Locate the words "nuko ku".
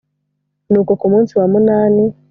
0.71-1.05